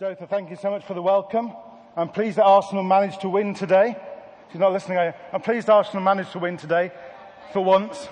[0.00, 1.52] Dotha, thank you so much for the welcome.
[1.96, 3.90] I'm pleased that Arsenal managed to win today.
[4.48, 6.90] If you're not listening, I, I'm pleased Arsenal managed to win today,
[7.52, 8.08] for once.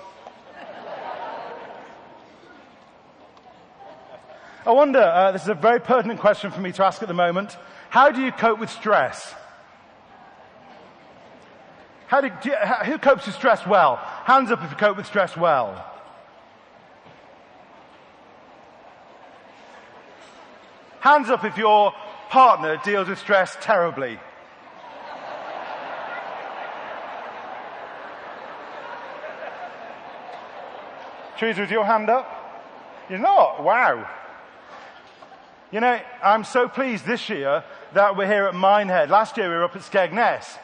[4.65, 7.13] I wonder, uh, this is a very pertinent question for me to ask at the
[7.13, 7.57] moment.
[7.89, 9.35] How do you cope with stress?
[12.07, 13.97] How do, do you, how, who copes with stress well?
[13.97, 15.92] Hands up if you cope with stress well.
[21.03, 21.91] Hands up if your
[22.29, 24.17] partner deals with stress terribly.
[31.37, 32.25] Choose with your hand up?
[33.09, 33.61] You're not?
[33.61, 34.09] Wow.
[35.73, 39.09] You know, I'm so pleased this year that we're here at Minehead.
[39.09, 40.57] Last year we were up at Skegness.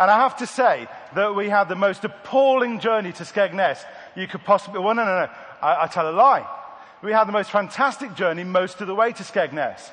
[0.00, 3.84] And I have to say that we had the most appalling journey to Skegness
[4.16, 5.30] you could possibly, well, no, no, no,
[5.62, 6.44] I, I tell a lie.
[7.02, 9.90] We had the most fantastic journey most of the way to Skegness.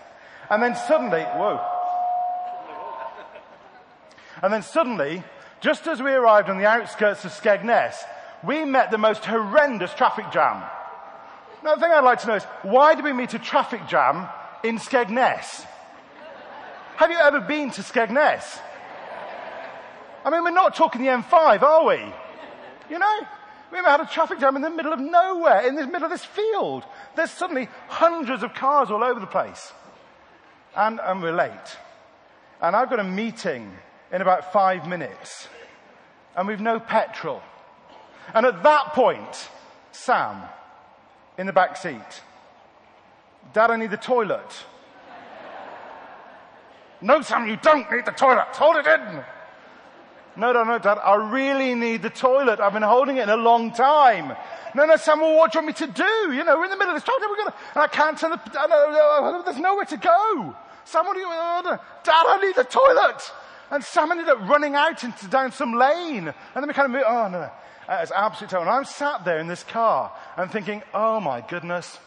[0.49, 1.59] And then suddenly, whoa.
[4.41, 5.23] And then suddenly,
[5.61, 7.95] just as we arrived on the outskirts of Skegness,
[8.43, 10.63] we met the most horrendous traffic jam.
[11.63, 14.27] Now the thing I'd like to know is, why did we meet a traffic jam
[14.63, 15.65] in Skegness?
[16.97, 18.59] Have you ever been to Skegness?
[20.25, 21.99] I mean, we're not talking the M5, are we?
[22.89, 23.19] You know?
[23.73, 26.23] We had a traffic jam in the middle of nowhere, in the middle of this
[26.23, 26.85] field.
[27.15, 29.73] There's suddenly hundreds of cars all over the place.
[30.75, 31.77] And, and we're late.
[32.61, 33.71] And I've got a meeting
[34.11, 35.47] in about five minutes.
[36.37, 37.41] And we've no petrol.
[38.35, 39.49] And at that point,
[39.91, 40.43] Sam,
[41.39, 42.21] in the back seat,
[43.53, 44.65] Dad, I need the toilet.
[47.01, 48.45] no, Sam, you don't need the toilet.
[48.53, 49.23] Hold it in.
[50.35, 52.59] No, no, no, Dad, I really need the toilet.
[52.59, 54.35] I've been holding it in a long time.
[54.75, 56.33] No, no, Sam, well, what do you want me to do?
[56.33, 57.29] You know, we're in the middle of this toilet.
[57.29, 60.55] We're gonna, and I can't turn the, there's nowhere to go.
[60.85, 61.77] Sam, you, uh, Dad,
[62.27, 63.31] I need the toilet.
[63.69, 66.27] And Sam ended up running out into down some lane.
[66.27, 67.51] And then we kind of moved, oh, no, no.
[67.87, 68.71] Uh, it's absolutely terrible.
[68.71, 71.99] And I'm sat there in this car and thinking, oh my goodness.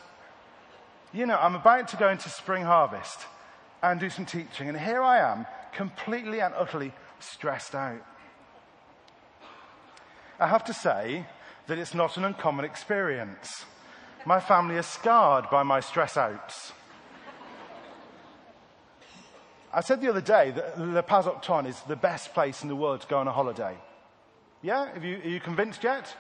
[1.12, 3.20] You know, I'm about to go into spring harvest
[3.82, 4.68] and do some teaching.
[4.68, 8.00] And here I am, completely and utterly stressed out.
[10.38, 11.24] I have to say
[11.66, 13.64] that it's not an uncommon experience.
[14.26, 16.72] My family is scarred by my stress outs.
[19.72, 22.76] I said the other day that Le Pas Octon is the best place in the
[22.76, 23.76] world to go on a holiday.
[24.62, 24.92] Yeah?
[24.92, 26.14] Have you, are you convinced yet?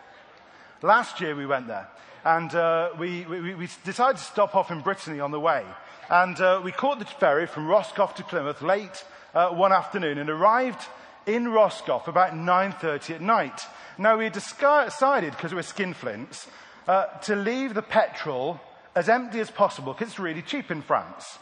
[0.82, 1.88] Last year we went there
[2.24, 5.64] and uh, we, we, we, decided to stop off in Brittany on the way.
[6.10, 9.04] And uh, we caught the ferry from Roscoff to Plymouth late
[9.34, 10.86] uh, one afternoon and arrived
[11.26, 13.60] in Roscoff about 9.30 at night.
[13.98, 16.46] Now, we decided, because we were skinflints,
[16.86, 18.60] uh, to leave the petrol
[18.94, 21.38] as empty as possible because it's really cheap in France.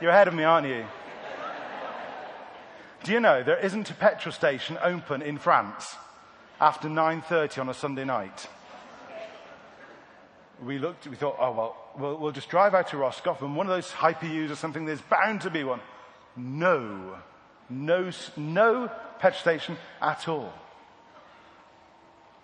[0.00, 0.84] You're ahead of me, aren't you?
[3.04, 5.94] Do you know there isn't a petrol station open in France
[6.60, 8.48] after 9.30 on a Sunday night?
[10.64, 13.66] We looked, we thought, oh, well, we'll, we'll just drive out to Roscoff and one
[13.66, 15.80] of those hyper-U's or something, there's bound to be one.
[16.36, 17.16] No.
[17.68, 20.52] No, no petrol station at all.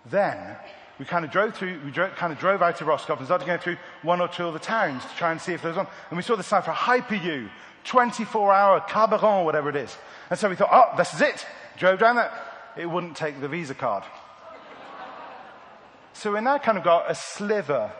[0.05, 0.57] Then
[0.99, 3.45] we kind of drove through, we drove, kind of drove out of Roscoff and started
[3.45, 5.77] going through one or two of the towns to try and see if there was
[5.77, 5.87] one.
[6.09, 7.49] And we saw the sign for Hyper-U,
[7.85, 9.95] 24 hour Carburant, whatever it is.
[10.29, 11.45] And so we thought, oh, this is it.
[11.77, 12.31] Drove down there.
[12.77, 14.03] It wouldn't take the Visa card.
[16.13, 17.91] So we now kind of got a sliver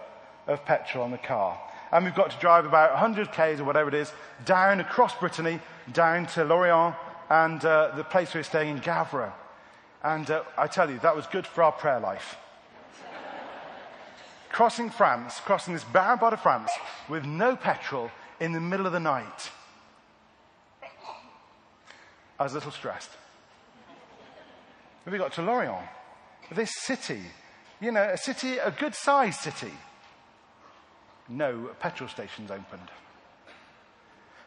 [0.48, 1.60] of petrol on the car.
[1.94, 4.12] And we've got to drive about 100 k's or whatever it is
[4.46, 5.60] down across Brittany,
[5.94, 6.96] down to Lorient,
[7.30, 9.32] and uh, the place we were staying in Gavre.
[10.04, 12.36] And uh, I tell you, that was good for our prayer life.
[14.52, 16.72] crossing France, crossing this barren part of France
[17.08, 18.10] with no petrol
[18.40, 19.52] in the middle of the night.
[22.40, 23.12] I was a little stressed.
[25.06, 25.88] we got to Lorient,
[26.52, 27.22] this city,
[27.80, 29.72] you know, a city, a good sized city.
[31.30, 32.90] No petrol stations opened.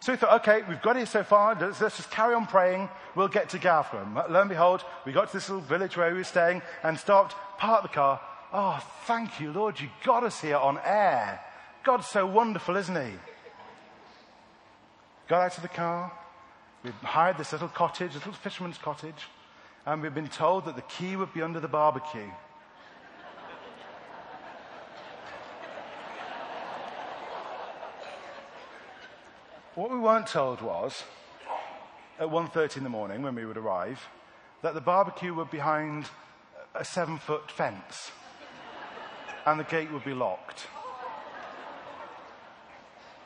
[0.01, 1.57] So we thought, okay, we've got here so far.
[1.59, 2.89] Let's, let's just carry on praying.
[3.15, 4.29] We'll get to Gavre.
[4.31, 7.35] Lo and behold, we got to this little village where we were staying and stopped,
[7.59, 8.21] parked the car.
[8.53, 9.81] Oh, thank you, Lord.
[9.81, 11.41] You got us here on air.
[11.83, 13.15] God's so wonderful, isn't he?
[15.29, 16.13] Got out of the car.
[16.85, 19.27] We hired this little cottage, this little fisherman's cottage.
[19.85, 22.31] And we've been told that the key would be under the barbecue.
[29.77, 31.05] What we weren't told was,
[32.19, 34.01] at 1.30 in the morning when we would arrive,
[34.63, 36.09] that the barbecue would be behind
[36.75, 38.11] a seven foot fence
[39.45, 40.67] and the gate would be locked.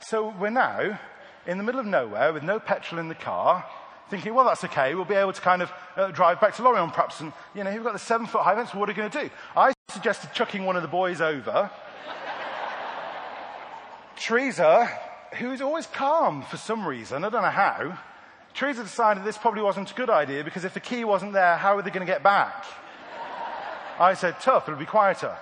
[0.00, 0.98] So we're now
[1.46, 3.64] in the middle of nowhere with no petrol in the car,
[4.10, 4.96] thinking, well, that's okay.
[4.96, 7.20] We'll be able to kind of uh, drive back to Lorient perhaps.
[7.20, 8.74] And, you know, you've got the seven foot high fence.
[8.74, 9.30] What are you going to do?
[9.56, 11.70] I suggested chucking one of the boys over.
[14.16, 14.90] Teresa,
[15.38, 17.98] who's always calm for some reason, I don't know how,
[18.54, 21.76] Teresa decided this probably wasn't a good idea because if the key wasn't there, how
[21.76, 22.64] are they going to get back?
[23.98, 25.36] I said, tough, it'll be quieter.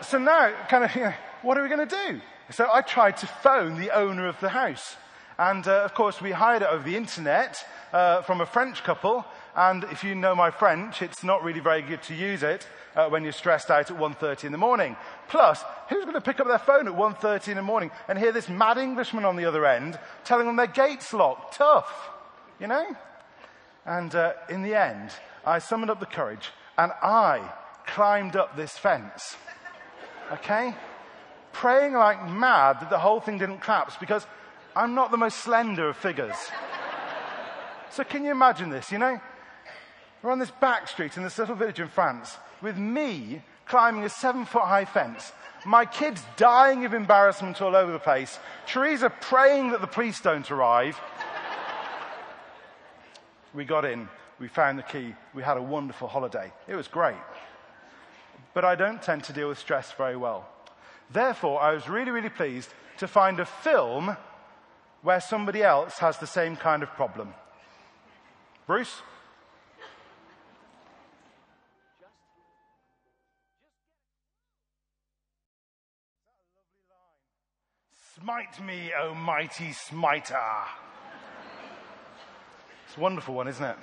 [0.00, 2.20] so now, kind of, you know, what are we going to do?
[2.50, 4.96] So I tried to phone the owner of the house.
[5.38, 9.24] And uh, of course, we hired it over the internet uh, from a French couple.
[9.54, 12.66] And if you know my French, it's not really very good to use it
[12.96, 14.96] uh, when you're stressed out at 1.30 in the morning.
[15.28, 18.32] Plus, who's going to pick up their phone at 1.30 in the morning and hear
[18.32, 21.56] this mad Englishman on the other end telling them their gate's locked?
[21.56, 22.10] Tough,
[22.58, 22.96] you know?
[23.84, 25.10] And uh, in the end,
[25.44, 27.52] I summoned up the courage and I
[27.86, 29.36] climbed up this fence.
[30.32, 30.74] Okay?
[31.52, 34.26] Praying like mad that the whole thing didn't collapse because
[34.74, 36.36] I'm not the most slender of figures.
[37.90, 39.20] so can you imagine this, you know?
[40.22, 44.08] We're on this back street in this little village in France with me climbing a
[44.08, 45.32] seven foot high fence,
[45.64, 50.48] my kids dying of embarrassment all over the place, Teresa praying that the police don't
[50.50, 51.00] arrive.
[53.54, 54.08] we got in,
[54.38, 56.52] we found the key, we had a wonderful holiday.
[56.68, 57.16] It was great.
[58.54, 60.48] But I don't tend to deal with stress very well.
[61.10, 64.16] Therefore, I was really, really pleased to find a film
[65.02, 67.34] where somebody else has the same kind of problem.
[68.66, 69.02] Bruce?
[78.22, 80.38] Smite me, O mighty smiter.
[82.86, 83.76] It's a wonderful one, isn't it?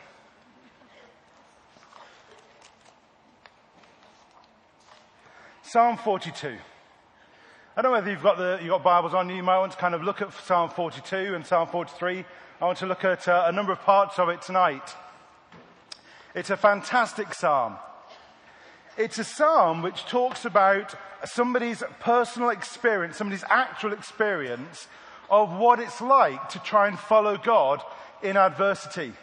[5.61, 6.55] Psalm 42.
[7.75, 9.35] I don't know whether you've got, the, you've got Bibles on you.
[9.35, 12.23] You might want to kind of look at Psalm 42 and Psalm 43.
[12.61, 14.95] I want to look at uh, a number of parts of it tonight.
[16.33, 17.75] It's a fantastic psalm.
[18.99, 20.93] It's a psalm which talks about
[21.23, 24.89] somebody's personal experience, somebody's actual experience
[25.29, 27.81] of what it's like to try and follow God
[28.21, 29.13] in adversity.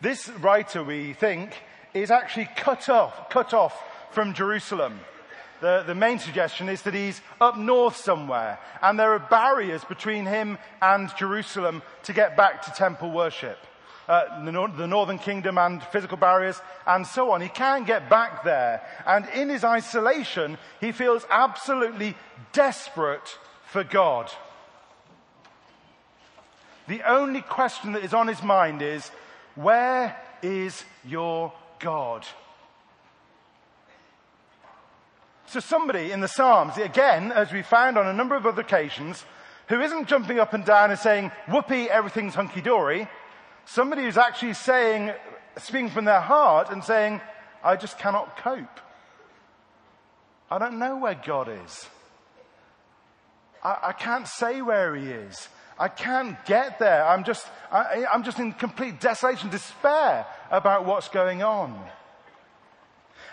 [0.00, 1.60] This writer, we think,
[1.92, 3.76] is actually cut off, cut off
[4.12, 5.00] from Jerusalem.
[5.60, 10.26] The, the main suggestion is that he's up north somewhere, and there are barriers between
[10.26, 13.58] him and Jerusalem to get back to temple worship
[14.08, 17.40] uh, the, the northern kingdom and physical barriers and so on.
[17.40, 18.82] He can't get back there.
[19.06, 22.16] And in his isolation, he feels absolutely
[22.52, 24.30] desperate for God.
[26.88, 29.10] The only question that is on his mind is,
[29.54, 32.26] where is your God?
[35.46, 39.24] So somebody in the Psalms, again, as we found on a number of other occasions,
[39.68, 43.08] who isn't jumping up and down and saying, whoopee, everything's hunky-dory,
[43.64, 45.12] Somebody who's actually saying,
[45.58, 47.20] speaking from their heart and saying,
[47.62, 48.80] I just cannot cope.
[50.50, 51.86] I don't know where God is.
[53.62, 55.48] I, I can't say where He is.
[55.78, 57.06] I can't get there.
[57.06, 61.82] I'm just, I, I'm just in complete desolation, despair about what's going on.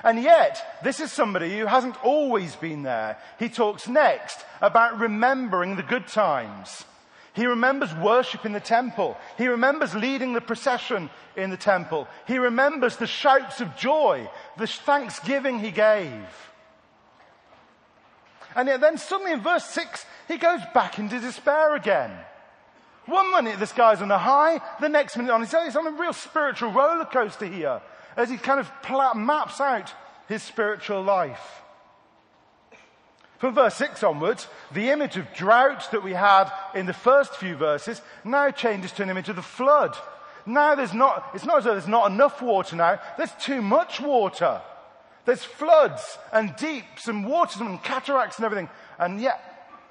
[0.03, 3.17] And yet, this is somebody who hasn't always been there.
[3.37, 6.85] He talks next about remembering the good times.
[7.33, 9.17] He remembers worship in the temple.
[9.37, 12.07] He remembers leading the procession in the temple.
[12.27, 16.25] He remembers the shouts of joy, the thanksgiving he gave.
[18.55, 22.11] And yet then suddenly in verse 6, he goes back into despair again.
[23.05, 25.65] One minute this guy's on a high, the next minute on his own.
[25.65, 27.81] He's on a real spiritual roller coaster here
[28.17, 28.71] as he kind of
[29.15, 29.93] maps out
[30.27, 31.61] his spiritual life.
[33.39, 37.55] From verse 6 onwards, the image of drought that we had in the first few
[37.55, 39.95] verses now changes to an image of the flood.
[40.45, 44.01] Now there's not, it's not as though there's not enough water now, there's too much
[44.01, 44.61] water.
[45.23, 48.69] There's floods and deeps and waters and cataracts and everything.
[48.97, 49.41] And yet,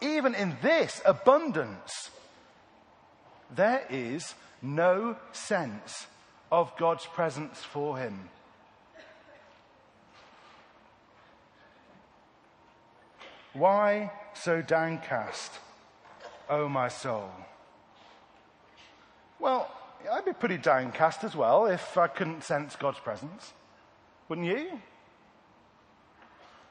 [0.03, 2.11] even in this abundance,
[3.55, 6.07] there is no sense
[6.53, 8.29] of God's presence for him.
[13.53, 15.53] Why so downcast,
[16.49, 17.31] O oh my soul?
[19.41, 19.71] Well,
[20.11, 23.53] I'd be pretty downcast as well if I couldn't sense God's presence.
[24.29, 24.81] Wouldn't you?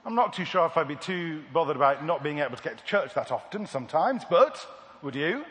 [0.06, 2.78] I'm not too sure if I'd be too bothered about not being able to get
[2.78, 4.66] to church that often sometimes, but
[5.02, 5.44] would you?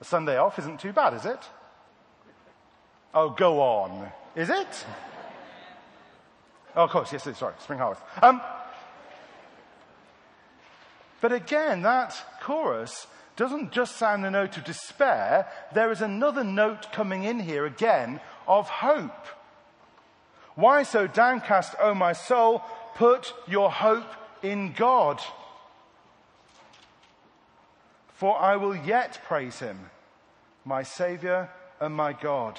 [0.00, 1.40] A Sunday off isn't too bad, is it?
[3.14, 4.10] Oh, go on.
[4.34, 4.84] Is it?
[6.76, 8.02] Oh, of course, yes, sorry, spring harvest.
[8.22, 8.40] Um,
[11.20, 13.06] but again, that chorus
[13.36, 15.46] doesn't just sound a note of despair.
[15.72, 19.26] There is another note coming in here again of hope.
[20.54, 22.62] Why so downcast, O my soul?
[22.96, 24.10] Put your hope
[24.42, 25.20] in God.
[28.14, 29.90] For I will yet praise him,
[30.64, 31.48] my Saviour
[31.80, 32.58] and my God.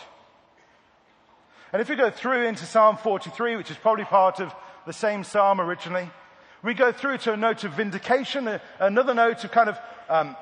[1.74, 4.54] And if we go through into Psalm 43, which is probably part of
[4.86, 6.10] the same psalm originally,
[6.64, 10.36] we go through to a note of vindication, another note of kind of um,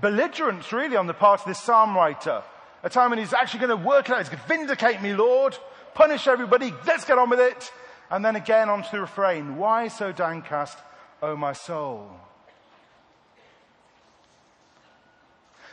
[0.00, 2.42] belligerence, really, on the part of this psalm writer.
[2.82, 4.18] A time when he's actually going to work it out.
[4.18, 5.56] He's going to vindicate me, Lord.
[5.94, 6.72] Punish everybody.
[6.86, 7.70] Let's get on with it.
[8.10, 9.56] And then again onto the refrain.
[9.56, 10.78] Why so downcast,
[11.22, 12.10] O my soul?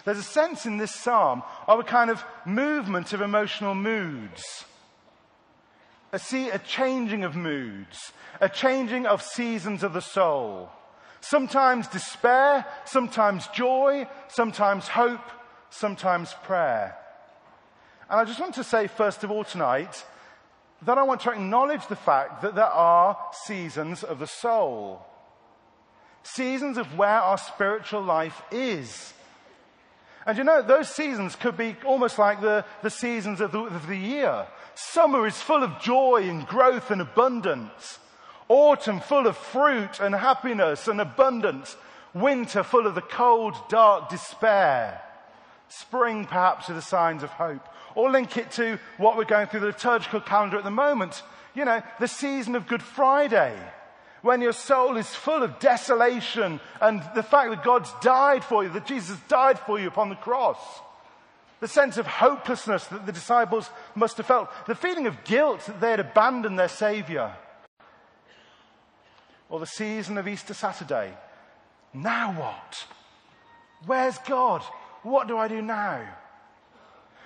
[0.06, 4.66] There's a sense in this psalm of a kind of movement of emotional moods.
[6.18, 10.70] See, a changing of moods, a changing of seasons of the soul.
[11.22, 15.22] Sometimes despair, sometimes joy, sometimes hope,
[15.70, 16.98] sometimes prayer.
[18.10, 20.04] And I just want to say, first of all, tonight,
[20.82, 25.06] that I want to acknowledge the fact that there are seasons of the soul.
[26.24, 29.14] Seasons of where our spiritual life is.
[30.30, 33.88] And you know, those seasons could be almost like the, the seasons of the, of
[33.88, 34.46] the year.
[34.76, 37.98] Summer is full of joy and growth and abundance.
[38.48, 41.76] Autumn full of fruit and happiness and abundance.
[42.14, 45.02] Winter full of the cold, dark despair.
[45.68, 47.68] Spring perhaps with the signs of hope.
[47.96, 51.24] Or link it to what we're going through the liturgical calendar at the moment.
[51.56, 53.60] You know, the season of Good Friday
[54.22, 58.70] when your soul is full of desolation and the fact that God's died for you,
[58.70, 60.58] that Jesus died for you upon the cross.
[61.62, 64.50] The sense of hopelessness that the disciples must have felt.
[64.66, 67.34] The feeling of guilt that they had abandoned their Savior.
[69.50, 71.14] Or the season of Easter Saturday.
[71.94, 72.88] Now what?
[73.86, 74.62] Where's God?
[75.04, 76.08] What do I do now?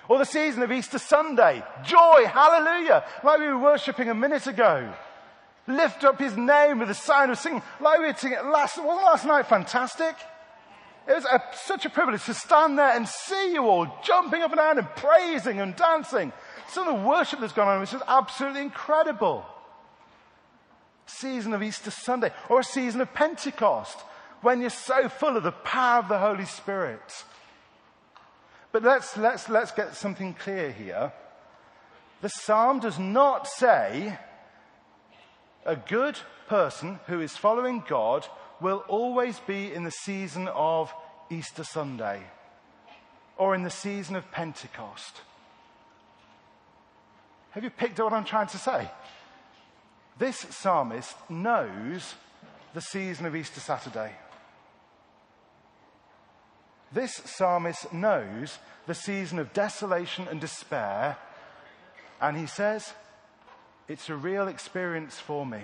[0.08, 1.62] Or the season of Easter Sunday.
[1.84, 4.92] Joy, hallelujah, like we were worshipping a minute ago
[5.66, 7.62] lift up his name with a sign of singing.
[7.80, 10.14] Like we were singing last, wasn't last night fantastic?
[11.06, 14.52] It was a, such a privilege to stand there and see you all jumping up
[14.52, 16.32] and down and praising and dancing.
[16.68, 19.44] Some of the worship that's gone on was just absolutely incredible.
[21.06, 23.98] Season of Easter Sunday or a season of Pentecost
[24.40, 27.24] when you're so full of the power of the Holy Spirit.
[28.72, 31.12] But let's, let's, let's get something clear here.
[32.22, 34.18] The psalm does not say
[35.64, 36.18] a good
[36.48, 38.26] person who is following God
[38.60, 40.92] will always be in the season of
[41.30, 42.22] Easter Sunday
[43.36, 45.22] or in the season of Pentecost.
[47.50, 48.90] Have you picked up what I'm trying to say?
[50.18, 52.14] This psalmist knows
[52.74, 54.12] the season of Easter Saturday.
[56.92, 61.16] This psalmist knows the season of desolation and despair,
[62.20, 62.92] and he says,
[63.88, 65.60] it's a real experience for me.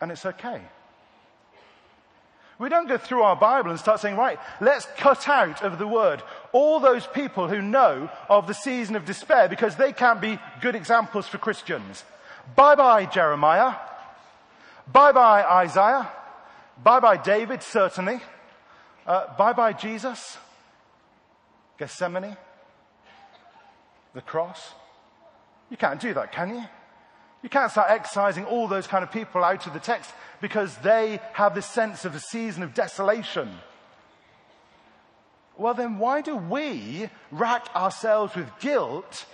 [0.00, 0.62] And it's okay.
[2.58, 5.86] We don't go through our Bible and start saying, right, let's cut out of the
[5.86, 10.38] word all those people who know of the season of despair because they can't be
[10.60, 12.04] good examples for Christians.
[12.56, 13.74] Bye bye, Jeremiah.
[14.90, 16.10] Bye bye, Isaiah.
[16.82, 18.20] Bye bye, David, certainly.
[19.06, 20.36] Uh, bye bye, Jesus.
[21.78, 22.36] Gethsemane
[24.18, 24.72] the cross.
[25.70, 26.64] You can't do that, can you?
[27.42, 30.10] You can't start excising all those kind of people out of the text
[30.40, 33.48] because they have this sense of a season of desolation.
[35.56, 39.24] Well, then why do we rack ourselves with guilt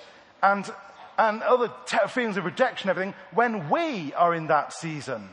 [0.43, 0.71] and,
[1.17, 5.31] and other te- feelings of rejection, everything, when we are in that season?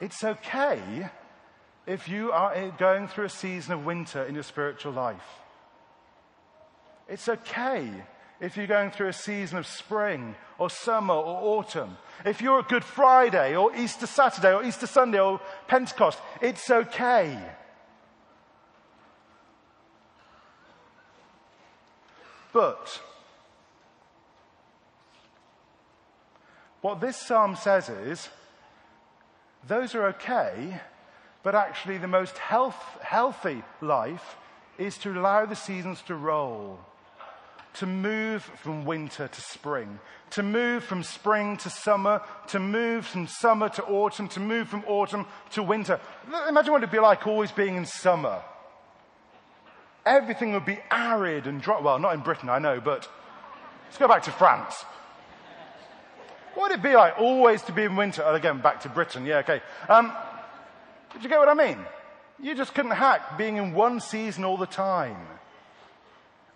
[0.00, 1.10] It's okay
[1.86, 5.41] if you are eh, going through a season of winter in your spiritual life.
[7.12, 7.90] It's okay
[8.40, 11.98] if you're going through a season of spring or summer or autumn.
[12.24, 15.38] If you're a Good Friday or Easter Saturday or Easter Sunday or
[15.68, 17.38] Pentecost, it's okay.
[22.50, 23.02] But
[26.80, 28.30] what this psalm says is
[29.68, 30.80] those are okay,
[31.42, 34.36] but actually the most health, healthy life
[34.78, 36.80] is to allow the seasons to roll
[37.74, 39.98] to move from winter to spring,
[40.30, 44.84] to move from spring to summer, to move from summer to autumn, to move from
[44.86, 46.00] autumn to winter.
[46.48, 48.42] Imagine what it'd be like always being in summer.
[50.04, 51.80] Everything would be arid and dry.
[51.80, 53.08] Well, not in Britain, I know, but
[53.92, 54.86] Let's go back to France.
[56.54, 58.22] What would it be like always to be in winter?
[58.24, 59.26] Oh, again, back to Britain.
[59.26, 59.60] Yeah, okay.
[59.86, 60.14] Um,
[61.12, 61.76] did you get what I mean?
[62.40, 65.18] You just couldn't hack being in one season all the time.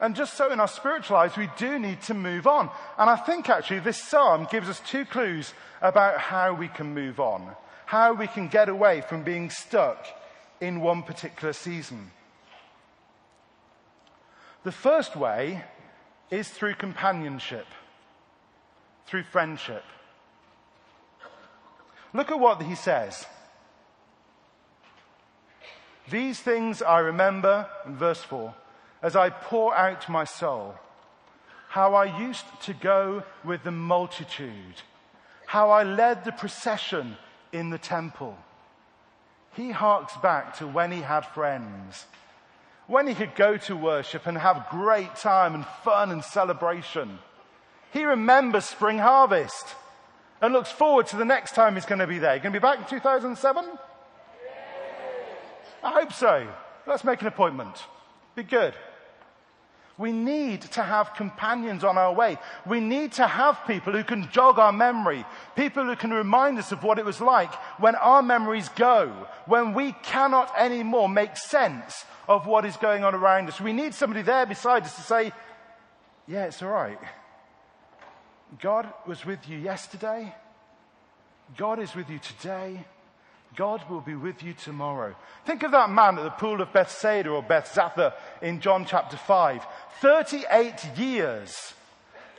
[0.00, 2.68] And just so in our spiritual lives, we do need to move on.
[2.98, 7.18] And I think actually this psalm gives us two clues about how we can move
[7.18, 7.50] on,
[7.86, 10.06] how we can get away from being stuck
[10.60, 12.10] in one particular season.
[14.64, 15.64] The first way
[16.30, 17.66] is through companionship,
[19.06, 19.84] through friendship.
[22.12, 23.24] Look at what he says.
[26.10, 28.54] These things I remember, in verse 4
[29.02, 30.74] as I pour out my soul,
[31.68, 34.82] how I used to go with the multitude,
[35.46, 37.16] how I led the procession
[37.52, 38.36] in the temple.
[39.54, 42.06] He harks back to when he had friends,
[42.86, 47.18] when he could go to worship and have great time and fun and celebration.
[47.92, 49.74] He remembers spring harvest
[50.40, 52.38] and looks forward to the next time he's going to be there.
[52.38, 53.64] Going to be back in 2007?
[55.82, 56.46] I hope so.
[56.86, 57.76] Let's make an appointment.
[58.36, 58.74] Be good.
[59.98, 62.36] We need to have companions on our way.
[62.66, 65.24] We need to have people who can jog our memory,
[65.56, 69.72] people who can remind us of what it was like when our memories go, when
[69.72, 73.58] we cannot anymore make sense of what is going on around us.
[73.58, 75.32] We need somebody there beside us to say,
[76.28, 76.98] yeah, it's all right.
[78.60, 80.34] God was with you yesterday.
[81.56, 82.84] God is with you today.
[83.56, 85.16] God will be with you tomorrow.
[85.46, 89.66] Think of that man at the pool of Bethsaida or Bethzatha in John chapter 5.
[90.00, 91.72] 38 years.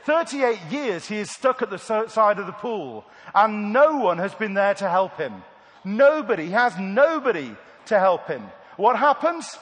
[0.04, 4.32] 38 years he is stuck at the side of the pool and no one has
[4.32, 5.42] been there to help him.
[5.84, 7.54] Nobody, he has nobody
[7.86, 8.42] to help him.
[8.76, 9.58] What happens?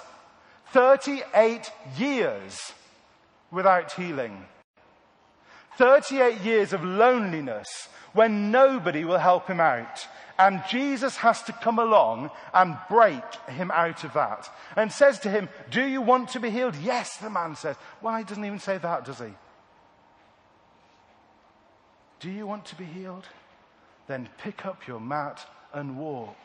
[0.73, 2.73] 38 years
[3.51, 4.45] without healing.
[5.79, 10.07] 38 years of loneliness when nobody will help him out.
[10.38, 14.49] And Jesus has to come along and break him out of that.
[14.77, 16.77] And says to him, Do you want to be healed?
[16.77, 17.77] Yes, the man says.
[18.01, 19.33] Why doesn't even say that, does he?
[22.20, 23.27] Do you want to be healed?
[24.07, 26.37] Then pick up your mat and walk.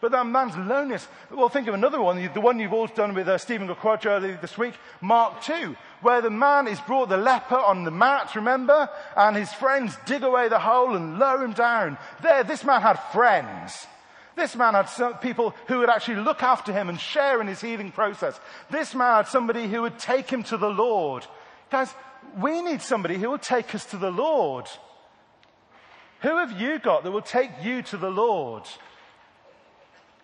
[0.00, 1.06] But that man's loneliness.
[1.30, 4.56] Well, think of another one, the one you've all done with uh, Stephen earlier this
[4.56, 8.88] week, Mark 2, where the man is brought the leper on the mat, remember?
[9.14, 11.98] And his friends dig away the hole and lower him down.
[12.22, 13.86] There, this man had friends.
[14.36, 17.60] This man had some people who would actually look after him and share in his
[17.60, 18.40] healing process.
[18.70, 21.26] This man had somebody who would take him to the Lord.
[21.70, 21.92] Guys,
[22.40, 24.66] we need somebody who will take us to the Lord.
[26.22, 28.64] Who have you got that will take you to the Lord?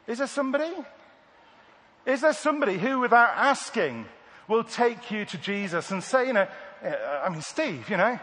[0.07, 0.73] Is there somebody?
[2.05, 4.07] Is there somebody who, without asking,
[4.49, 6.47] will take you to Jesus and say, you know,
[6.85, 8.19] uh, I mean, Steve, you know,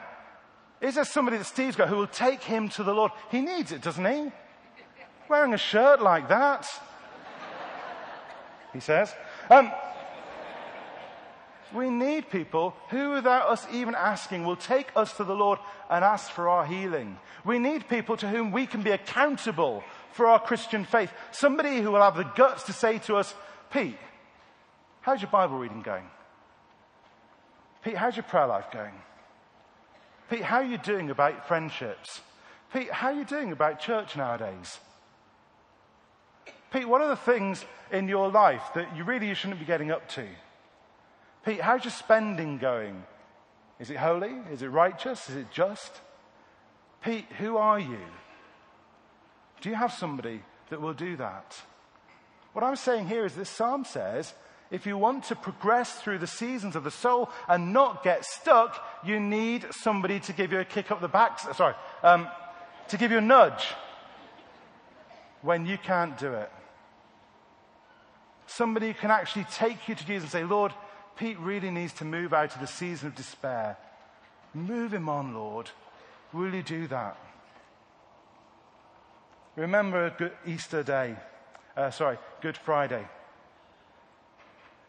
[0.80, 3.12] is there somebody that Steve's got who will take him to the Lord?
[3.32, 4.32] He needs it, doesn't he?
[5.30, 6.68] Wearing a shirt like that,
[8.74, 9.14] he says.
[9.50, 9.72] Um,
[11.74, 16.06] we need people who, without us even asking, will take us to the Lord and
[16.06, 17.18] ask for our healing.
[17.44, 21.12] We need people to whom we can be accountable for our Christian faith.
[21.32, 23.36] Somebody who will have the guts to say to us,
[23.72, 23.98] Pete,
[25.02, 26.06] how's your Bible reading going?
[27.84, 28.94] Pete, how's your prayer life going?
[30.30, 32.22] Pete, how are you doing about friendships?
[32.72, 34.80] Pete, how are you doing about church nowadays?
[36.72, 40.08] Pete, what are the things in your life that you really shouldn't be getting up
[40.10, 40.26] to?
[41.46, 43.04] Pete, how's your spending going?
[43.80, 44.32] Is it holy?
[44.52, 45.30] Is it righteous?
[45.30, 45.92] Is it just?
[47.04, 48.00] Pete, who are you?
[49.64, 51.56] Do you have somebody that will do that?
[52.52, 54.34] What I'm saying here is this psalm says,
[54.70, 58.86] if you want to progress through the seasons of the soul and not get stuck,
[59.06, 62.28] you need somebody to give you a kick up the back, sorry, um,
[62.90, 63.66] to give you a nudge
[65.42, 66.52] when you can't do it.
[68.46, 70.74] Somebody who can actually take you to Jesus and say, Lord,
[71.16, 73.78] Pete really needs to move out of the season of despair.
[74.54, 75.70] Move him on, Lord.
[76.34, 77.16] Will you do that?
[79.56, 81.16] Remember Easter Day,
[81.78, 83.06] uh, sorry, Good Friday.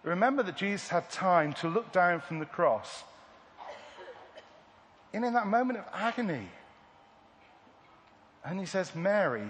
[0.03, 3.05] Remember that Jesus had time to look down from the cross.
[5.12, 6.48] And in that moment of agony,
[8.44, 9.48] and he says, Mary,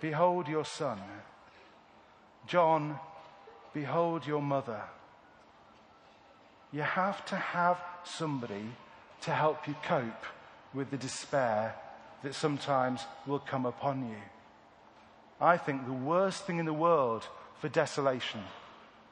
[0.00, 0.98] behold your son.
[2.46, 2.98] John,
[3.72, 4.82] behold your mother.
[6.72, 8.64] You have to have somebody
[9.22, 10.24] to help you cope
[10.74, 11.74] with the despair
[12.22, 14.16] that sometimes will come upon you.
[15.40, 17.26] I think the worst thing in the world
[17.60, 18.40] for desolation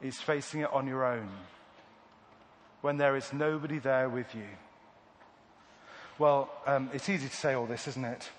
[0.02, 1.28] is facing it on your own.
[2.82, 4.46] when there is nobody there with you?
[6.18, 8.30] Well, um, it's easy to say all this, isn't it?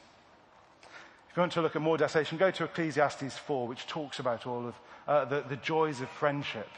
[1.30, 4.47] If you want to look at more desolation, go to Ecclesiastes 4, which talks about
[4.47, 4.75] all of
[5.06, 6.69] uh, the, the joys of friendship.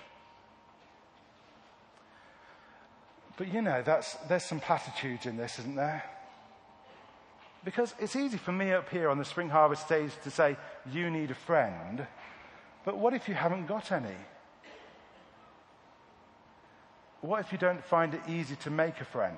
[3.38, 6.04] But you know, that's, there's some platitudes in this, isn't there?
[7.63, 10.56] Because it's easy for me up here on the Spring Harvest stage to say,
[10.91, 12.08] you need a friend.
[12.86, 14.15] But what if you haven't got any?
[17.22, 19.36] What if you don't find it easy to make a friend?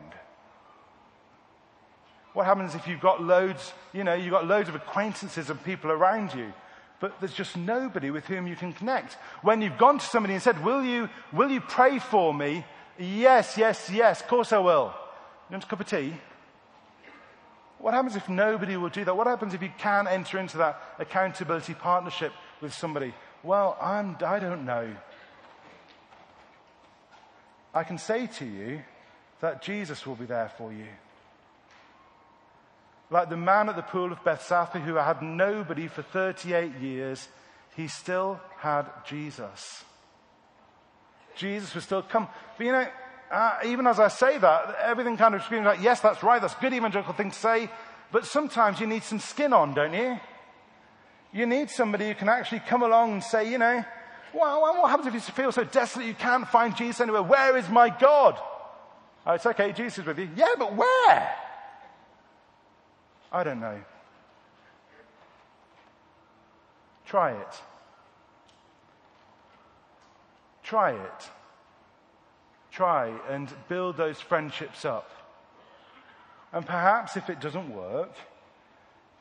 [2.34, 5.92] What happens if you've got loads, you know, you've got loads of acquaintances and people
[5.92, 6.54] around you,
[7.00, 9.16] but there's just nobody with whom you can connect?
[9.42, 12.64] When you've gone to somebody and said, will you, will you pray for me?
[13.00, 14.94] Yes, yes, yes, of course I will.
[15.50, 16.14] You want a cup of tea?
[17.82, 19.18] What happens if nobody will do that?
[19.18, 23.14] What happens if you can enter into that accountability partnership with somebody?
[23.42, 24.96] Well, I'm, I don't know.
[27.74, 28.82] I can say to you
[29.40, 30.86] that Jesus will be there for you.
[33.10, 37.28] Like the man at the pool of Bethsaida who had nobody for 38 years,
[37.76, 39.84] he still had Jesus.
[41.36, 42.28] Jesus was still come.
[42.58, 42.88] But you know,
[43.32, 46.54] uh, even as I say that, everything kind of screams like, yes, that's right, that's
[46.54, 47.70] a good evangelical thing to say,
[48.12, 50.20] but sometimes you need some skin on, don't you?
[51.32, 53.86] You need somebody who can actually come along and say, you know,
[54.34, 57.24] well, what happens if you feel so desolate you can't find Jesus anywhere?
[57.24, 58.38] Where is my God?
[59.26, 60.30] Oh, it's okay, Jesus is with you.
[60.36, 61.36] Yeah, but where?
[63.32, 63.80] I don't know.
[67.06, 67.62] Try it.
[70.64, 71.30] Try it.
[72.72, 75.10] Try and build those friendships up.
[76.54, 78.14] And perhaps if it doesn't work,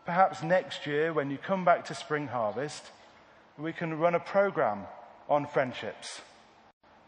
[0.04, 2.84] perhaps next year when you come back to Spring Harvest,
[3.58, 4.84] we can run a program
[5.28, 6.20] on friendships.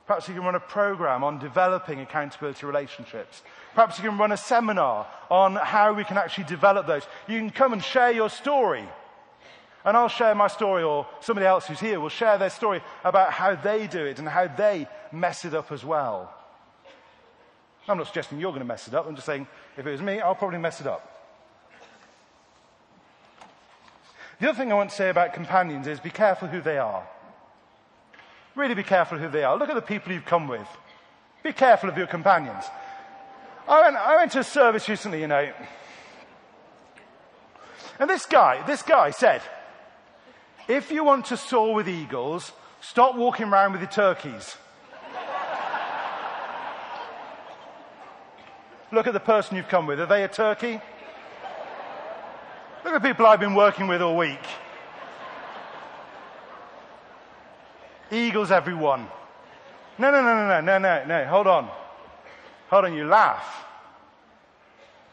[0.06, 3.42] Perhaps you can run a program on developing accountability relationships.
[3.74, 7.06] Perhaps you can run a seminar on how we can actually develop those.
[7.28, 8.84] You can come and share your story.
[9.84, 13.32] And I'll share my story, or somebody else who's here will share their story about
[13.32, 16.32] how they do it and how they mess it up as well.
[17.88, 19.08] I'm not suggesting you're going to mess it up.
[19.08, 21.08] I'm just saying, if it was me, I'll probably mess it up.
[24.38, 27.06] The other thing I want to say about companions is be careful who they are.
[28.54, 29.56] Really be careful who they are.
[29.56, 30.66] Look at the people you've come with.
[31.42, 32.64] Be careful of your companions.
[33.68, 35.52] I went, I went to a service recently, you know.
[37.98, 39.42] And this guy, this guy said,
[40.72, 44.56] if you want to soar with eagles, stop walking around with the turkeys.
[48.90, 50.00] Look at the person you've come with.
[50.00, 50.80] Are they a turkey?
[52.84, 54.40] Look at the people I've been working with all week.
[58.10, 59.06] Eagles, everyone.
[59.98, 61.24] No, no, no, no, no, no, no, no.
[61.26, 61.70] Hold on.
[62.68, 63.64] Hold on, you laugh.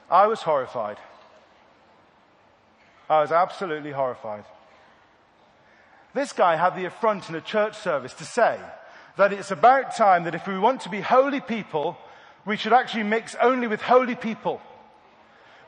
[0.10, 0.98] I was horrified.
[3.10, 4.46] I was absolutely horrified.
[6.20, 8.60] This guy had the affront in a church service to say
[9.16, 11.98] that it's about time that if we want to be holy people,
[12.46, 14.60] we should actually mix only with holy people.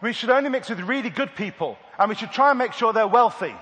[0.01, 2.91] We should only mix with really good people, and we should try and make sure
[2.91, 3.55] they're wealthy.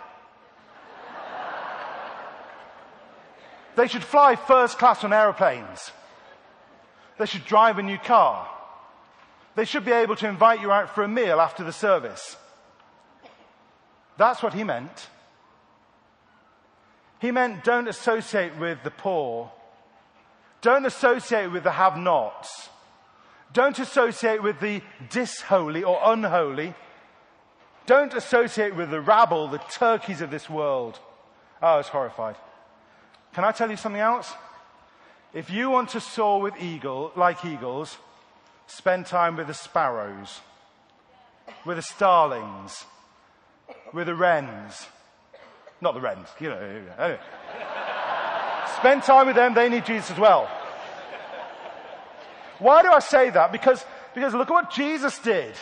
[3.76, 5.92] They should fly first class on aeroplanes.
[7.20, 8.50] They should drive a new car.
[9.54, 12.36] They should be able to invite you out for a meal after the service.
[14.18, 15.08] That's what he meant.
[17.20, 19.52] He meant don't associate with the poor.
[20.62, 22.70] Don't associate with the have nots.
[23.52, 26.76] Don't associate with the disholy or unholy.
[27.86, 31.00] Don't associate with the rabble, the turkeys of this world.
[31.62, 32.36] Oh, I was horrified.
[33.34, 34.32] Can I tell you something else?
[35.34, 37.98] If you want to soar with eagle, like eagles,
[38.68, 40.42] spend time with the sparrows,
[41.66, 42.86] with the starlings,
[43.94, 44.88] with the wrens.
[45.82, 46.58] Not the wrens, you know.
[46.58, 47.20] Anyway.
[48.78, 50.50] spend time with them, they need Jesus as well.
[52.60, 53.52] Why do I say that?
[53.52, 55.56] Because, because look at what Jesus did.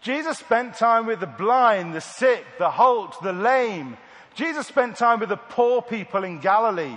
[0.00, 3.96] Jesus spent time with the blind, the sick, the halt, the lame,
[4.38, 6.96] Jesus spent time with the poor people in Galilee.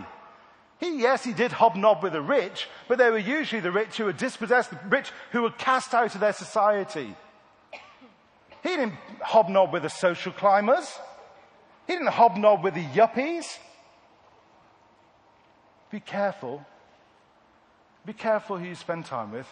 [0.80, 4.06] He, yes, he did hobnob with the rich, but they were usually the rich who
[4.06, 7.16] were dispossessed, the rich who were cast out of their society.
[8.62, 11.00] He didn't hobnob with the social climbers.
[11.92, 13.58] He didn't hobnob with the yuppies.
[15.92, 16.66] Be careful.
[18.06, 19.48] Be careful who you spend time with.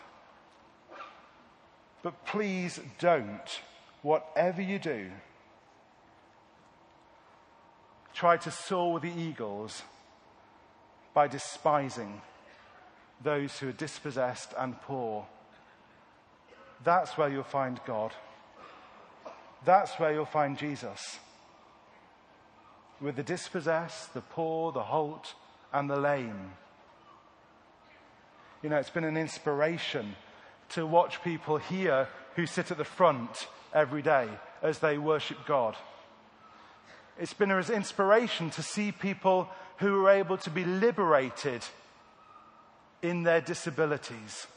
[2.02, 3.60] But please don't,
[4.04, 5.12] whatever you do,
[8.14, 9.84] try to soar with the eagles
[11.14, 12.22] by despising
[13.22, 15.28] those who are dispossessed and poor.
[16.86, 18.14] That's where you'll find God.
[19.66, 21.20] That's where you'll find Jesus.
[23.02, 25.34] With the dispossessed, the poor, the halt,
[25.72, 26.52] and the lame.
[28.62, 30.16] You know, it's been an inspiration
[30.70, 34.28] to watch people here who sit at the front every day
[34.62, 35.76] as they worship God.
[37.18, 41.64] It's been an inspiration to see people who are able to be liberated
[43.02, 44.48] in their disabilities.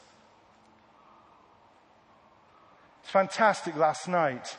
[3.01, 4.57] It's fantastic last night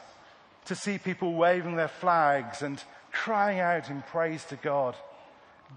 [0.66, 2.82] to see people waving their flags and
[3.14, 4.96] crying out in praise to God,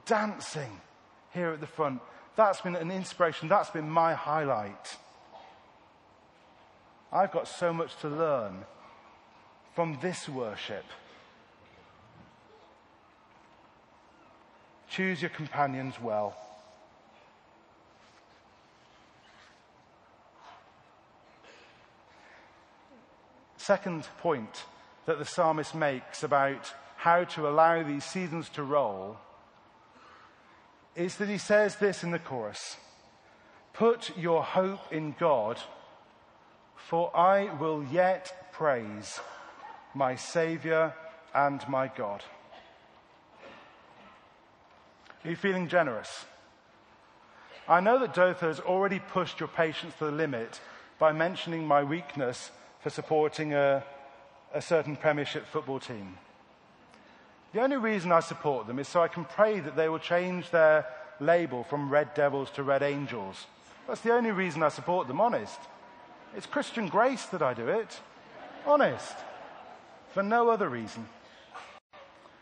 [0.06, 0.82] dancing
[1.34, 2.02] here at the front.
[2.36, 3.48] That's been an inspiration.
[3.48, 4.98] That's been my highlight.
[7.12, 8.66] I've got so much to learn
[9.76, 10.84] from this worship.
[14.90, 16.36] Choose your companions well.
[23.58, 24.64] Second point
[25.06, 26.74] that the psalmist makes about
[27.08, 29.16] how to allow these seasons to roll
[30.94, 32.76] is that he says this in the chorus
[33.72, 35.58] Put your hope in God,
[36.76, 39.22] for I will yet praise
[39.94, 40.94] my Saviour
[41.34, 42.24] and my God.
[45.24, 46.26] Are you feeling generous?
[47.70, 50.60] I know that Dotha has already pushed your patience to the limit
[51.00, 53.82] by mentioning my weakness for supporting a,
[54.54, 56.18] a certain Premiership football team.
[57.58, 60.52] The only reason I support them is so I can pray that they will change
[60.52, 60.86] their
[61.20, 63.48] label from Red Devils to Red Angels.
[63.88, 65.58] That's the only reason I support them, honest.
[66.36, 68.00] It's Christian grace that I do it.
[68.64, 69.16] Honest.
[70.14, 71.10] For no other reason.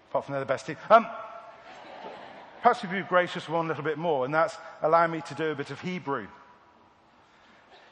[0.10, 0.76] Apart from they're the best team.
[0.90, 1.08] Um,
[2.62, 5.46] perhaps if you'd be gracious one little bit more, and that's allow me to do
[5.50, 6.28] a bit of Hebrew.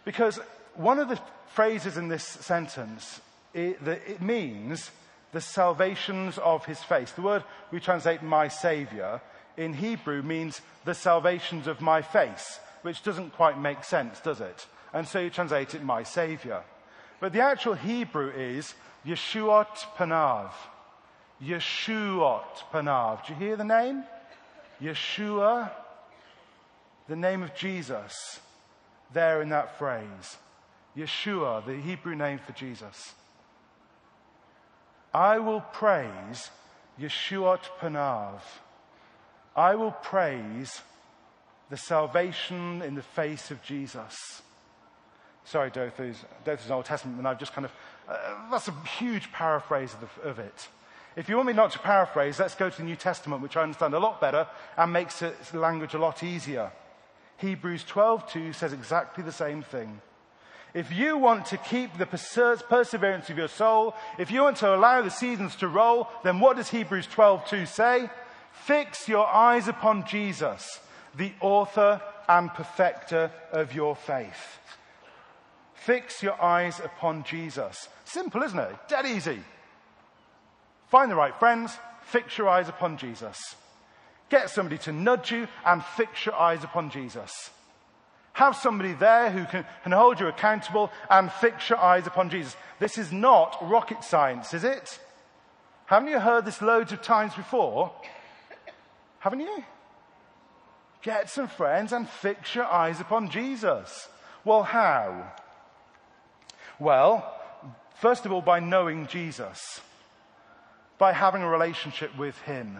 [0.03, 0.41] Because
[0.75, 1.21] one of the
[1.53, 3.21] phrases in this sentence,
[3.53, 4.91] it, it means
[5.33, 7.11] the salvations of his face.
[7.11, 9.21] The word we translate my savior
[9.57, 14.65] in Hebrew means the salvations of my face, which doesn't quite make sense, does it?
[14.93, 16.63] And so you translate it my savior.
[17.19, 18.73] But the actual Hebrew is
[19.05, 20.51] Yeshuot Panav.
[21.41, 23.25] Yeshuot Panav.
[23.25, 24.03] Do you hear the name?
[24.81, 25.71] Yeshua,
[27.07, 28.39] the name of Jesus,
[29.13, 30.37] there in that phrase.
[30.97, 33.13] Yeshua, the Hebrew name for Jesus.
[35.13, 36.49] I will praise
[36.99, 38.39] Yeshuat Panav.
[39.55, 40.81] I will praise
[41.69, 44.41] the salvation in the face of Jesus.
[45.45, 47.71] Sorry, Dotha's, Dotha's Old Testament, and I've just kind of,
[48.07, 50.67] uh, that's a huge paraphrase of, the, of it.
[51.15, 53.61] If you want me not to paraphrase, let's go to the New Testament, which I
[53.61, 54.47] understand a lot better
[54.77, 56.71] and makes its language a lot easier.
[57.37, 60.01] Hebrews 12:2 says exactly the same thing.
[60.73, 65.01] If you want to keep the perseverance of your soul, if you want to allow
[65.01, 68.09] the seasons to roll, then what does Hebrews 12:2 say?
[68.51, 70.79] Fix your eyes upon Jesus,
[71.15, 74.59] the author and perfecter of your faith.
[75.75, 77.89] Fix your eyes upon Jesus.
[78.05, 78.75] Simple, isn't it?
[78.87, 79.43] Dead easy.
[80.87, 83.55] Find the right friends, fix your eyes upon Jesus.
[84.29, 87.51] Get somebody to nudge you and fix your eyes upon Jesus.
[88.33, 92.55] Have somebody there who can, can hold you accountable and fix your eyes upon Jesus.
[92.79, 94.99] This is not rocket science, is it?
[95.85, 97.91] Haven't you heard this loads of times before?
[99.19, 99.63] Haven't you?
[101.01, 104.09] Get some friends and fix your eyes upon Jesus.
[104.43, 105.31] Well, how?
[106.79, 107.39] Well,
[107.95, 109.81] first of all, by knowing Jesus
[110.97, 112.79] by having a relationship with Him.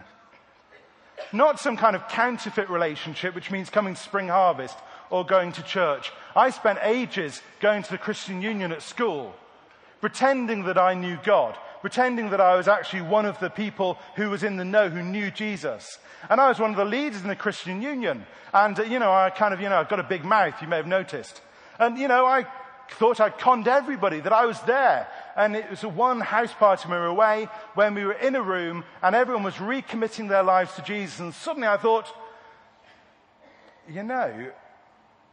[1.33, 4.77] Not some kind of counterfeit relationship, which means coming spring harvest
[5.13, 6.12] or going to church.
[6.36, 9.36] I spent ages going to the Christian Union at school,
[10.02, 14.32] pretending that I knew God, pretending that I was actually one of the people who
[14.32, 15.99] was in the know, who knew Jesus.
[16.32, 18.26] And I was one of the leaders in the Christian Union.
[18.56, 20.67] And, uh, you know, I kind of, you know, I've got a big mouth, you
[20.67, 21.41] may have noticed.
[21.78, 22.47] And, you know, I
[22.89, 25.08] thought I'd conned everybody, that I was there.
[25.36, 28.41] And it was a one house party we were away, when we were in a
[28.41, 31.19] room and everyone was recommitting their lives to Jesus.
[31.19, 32.08] And suddenly I thought,
[33.88, 34.52] you know,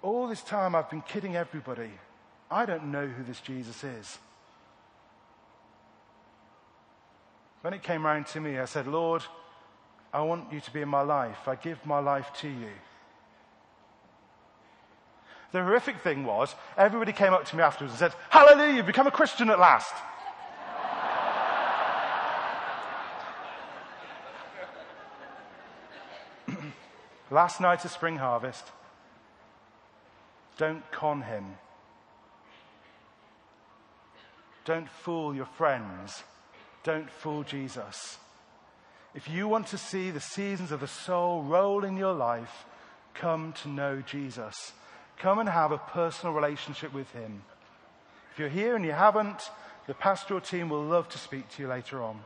[0.03, 1.91] all this time I've been kidding everybody.
[2.51, 4.19] I don't know who this Jesus is.
[7.61, 9.23] When it came round to me, I said, Lord,
[10.13, 11.47] I want you to be in my life.
[11.47, 12.71] I give my life to you.
[15.53, 19.07] The horrific thing was, everybody came up to me afterwards and said, Hallelujah, you've become
[19.07, 19.95] a Christian at last.
[27.31, 28.65] last night of spring harvest,
[30.61, 31.57] Don't con him.
[34.67, 36.23] Don't fool your friends.
[36.85, 38.19] Don't fool Jesus.
[39.15, 42.67] If you want to see the seasons of the soul roll in your life,
[43.15, 44.73] come to know Jesus.
[45.17, 47.43] Come and have a personal relationship with him.
[48.31, 49.51] If you're here and you haven't,
[49.87, 52.21] the pastoral team will love to speak to you later on.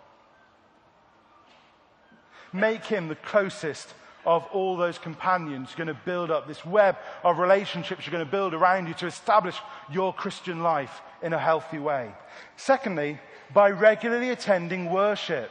[2.53, 3.95] Make him the closest
[4.27, 5.71] of all those companions.
[5.71, 8.95] You're going to build up this web of relationships you're going to build around you
[8.95, 9.57] to establish
[9.91, 12.11] your Christian life in a healthy way.
[12.57, 13.19] Secondly,
[13.53, 15.51] by regularly attending worship.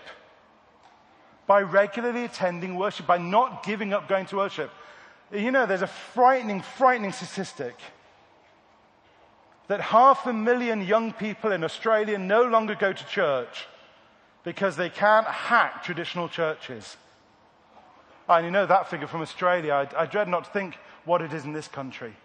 [1.45, 4.71] By regularly attending worship, by not giving up going to worship.
[5.31, 7.75] You know, there's a frightening, frightening statistic
[9.67, 13.67] that half a million young people in Australia no longer go to church
[14.43, 16.97] because they can't hack traditional churches.
[18.27, 19.73] Oh, I only know that figure from Australia.
[19.73, 22.15] I, I dread not to think what it is in this country.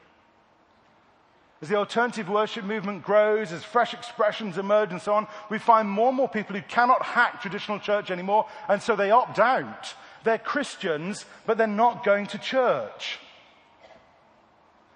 [1.61, 5.89] As the alternative worship movement grows, as fresh expressions emerge and so on, we find
[5.89, 9.95] more and more people who cannot hack traditional church anymore, and so they opt out.
[10.23, 13.19] They're Christians, but they're not going to church.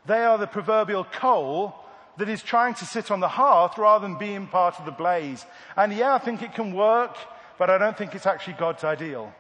[0.07, 1.75] They are the proverbial coal
[2.19, 5.45] that is trying to sit on the hearth rather than being part of the blaze.
[5.77, 7.17] And yeah, I think it can work,
[7.59, 9.33] but I don't think it's actually God's ideal.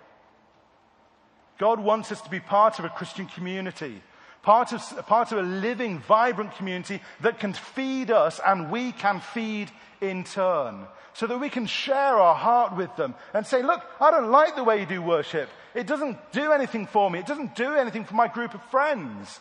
[1.62, 4.02] God wants us to be part of a Christian community,
[4.42, 9.20] part of, part of a living, vibrant community that can feed us and we can
[9.20, 9.70] feed
[10.00, 10.86] in turn.
[11.14, 14.56] So that we can share our heart with them and say, look, I don't like
[14.56, 15.48] the way you do worship.
[15.72, 17.20] It doesn't do anything for me.
[17.20, 19.38] It doesn't do anything for my group of friends.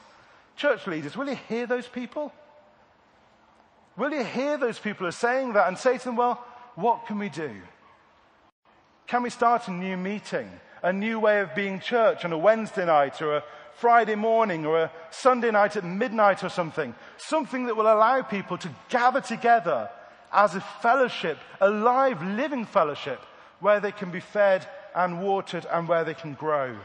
[0.55, 2.31] Church leaders, will you hear those people?
[3.97, 6.36] Will you hear those people who are saying that and say to them, well,
[6.75, 7.49] what can we do?
[9.07, 10.51] Can we start a new meeting?
[10.84, 13.44] A new way of being church on a Wednesday night or a
[13.76, 16.94] Friday morning or a Sunday night at midnight or something.
[17.17, 19.89] Something that will allow people to gather together
[20.32, 23.20] as a fellowship, a live, living fellowship,
[23.60, 26.76] where they can be fed and watered and where they can grow.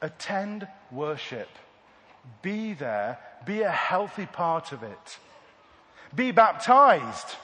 [0.00, 1.48] Attend worship.
[2.42, 3.18] Be there.
[3.46, 5.18] Be a healthy part of it.
[6.14, 7.36] Be baptized.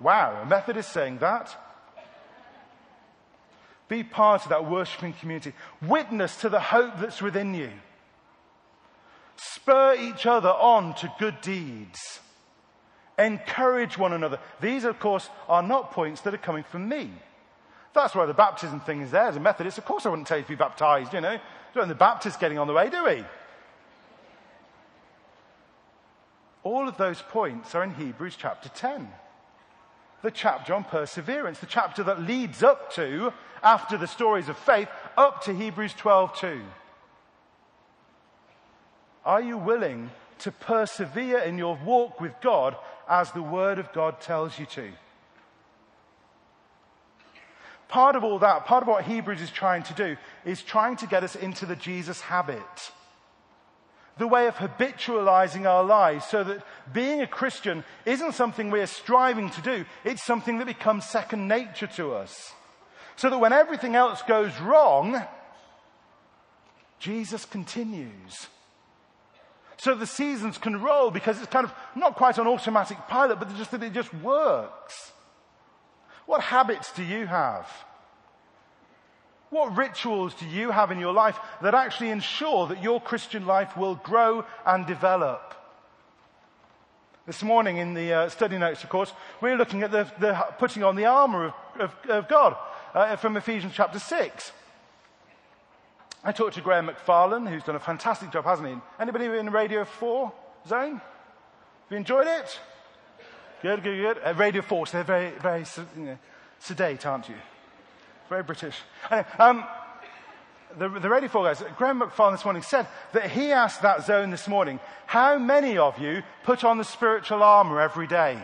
[0.00, 1.56] Wow, a Methodist saying that.
[3.90, 5.52] Be part of that worshiping community.
[5.82, 7.72] Witness to the hope that's within you.
[9.36, 12.20] Spur each other on to good deeds.
[13.18, 14.38] Encourage one another.
[14.60, 17.10] These, of course, are not points that are coming from me.
[17.92, 19.24] That's why the baptism thing is there.
[19.24, 21.40] As a Methodist, of course I wouldn't tell you to be baptized, you know.
[21.74, 23.24] Don't the Baptist getting on the way, do we?
[26.62, 29.08] All of those points are in Hebrews chapter 10
[30.22, 34.88] the chapter on perseverance, the chapter that leads up to, after the stories of faith,
[35.16, 36.62] up to Hebrews 12:2.
[39.24, 42.76] Are you willing to persevere in your walk with God
[43.08, 44.92] as the Word of God tells you to?
[47.88, 51.06] Part of all that, part of what Hebrews is trying to do, is trying to
[51.06, 52.92] get us into the Jesus habit
[54.18, 59.50] the way of habitualizing our lives so that being a Christian isn't something we're striving
[59.50, 59.84] to do.
[60.04, 62.52] It's something that becomes second nature to us.
[63.16, 65.22] So that when everything else goes wrong,
[66.98, 68.48] Jesus continues.
[69.78, 73.54] So the seasons can roll because it's kind of not quite on automatic pilot, but
[73.56, 75.12] just that it just works.
[76.26, 77.66] What habits do you have?
[79.50, 83.76] What rituals do you have in your life that actually ensure that your Christian life
[83.76, 85.54] will grow and develop?
[87.26, 90.84] This morning in the uh, study notes, of course, we're looking at the, the putting
[90.84, 92.56] on the armor of, of, of God
[92.94, 94.52] uh, from Ephesians chapter 6.
[96.22, 98.74] I talked to Graham McFarlane, who's done a fantastic job, hasn't he?
[99.00, 100.32] Anybody in Radio 4
[100.68, 100.94] zone?
[100.94, 101.02] Have
[101.90, 102.60] you enjoyed it?
[103.62, 104.20] Good, good, good.
[104.24, 105.64] Uh, Radio 4, so they're very, very
[105.96, 106.18] you know,
[106.58, 107.36] sedate, aren't you?
[108.30, 108.76] Very British.
[109.10, 109.64] Anyway, um,
[110.78, 114.30] the, the Radio 4 guys, Graham McFarlane this morning said that he asked that zone
[114.30, 118.40] this morning, how many of you put on the spiritual armor every day?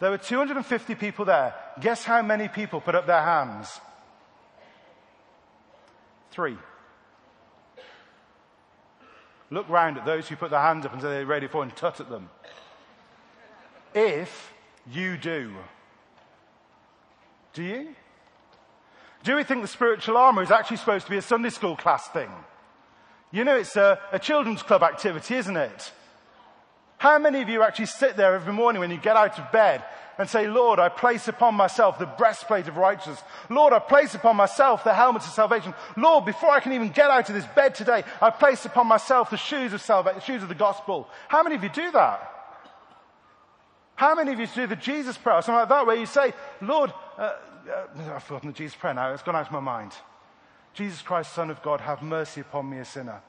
[0.00, 1.54] There were 250 people there.
[1.80, 3.80] Guess how many people put up their hands?
[6.32, 6.58] Three.
[9.50, 11.74] Look round at those who put their hands up and say they're ready for and
[11.76, 12.28] tut at them.
[13.94, 14.52] If
[14.90, 15.52] you do.
[17.52, 17.94] Do you?
[19.24, 22.08] Do we think the spiritual armor is actually supposed to be a Sunday school class
[22.08, 22.30] thing?
[23.30, 25.92] You know, it's a, a children's club activity, isn't it?
[26.98, 29.82] How many of you actually sit there every morning when you get out of bed
[30.18, 33.22] and say, Lord, I place upon myself the breastplate of righteousness.
[33.48, 35.74] Lord, I place upon myself the helmet of salvation.
[35.96, 39.30] Lord, before I can even get out of this bed today, I place upon myself
[39.30, 41.08] the shoes of salvation, the shoes of the gospel.
[41.28, 42.28] How many of you do that?
[43.94, 46.92] How many of you do the Jesus prayer something like that where you say, Lord,
[47.18, 47.34] uh,
[47.70, 49.12] I've forgotten the Jesus prayer now.
[49.12, 49.92] It's gone out of my mind.
[50.74, 53.20] Jesus Christ, Son of God, have mercy upon me, a sinner.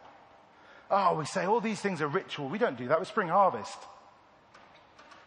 [0.90, 2.50] Oh, we say all these things are ritual.
[2.50, 3.78] We don't do that with Spring Harvest.